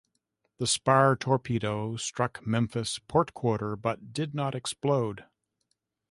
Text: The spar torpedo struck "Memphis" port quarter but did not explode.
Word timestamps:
The 0.57 0.65
spar 0.65 1.15
torpedo 1.15 1.95
struck 1.95 2.43
"Memphis" 2.47 2.97
port 2.97 3.35
quarter 3.35 3.75
but 3.75 4.11
did 4.11 4.33
not 4.33 4.55
explode. 4.55 5.25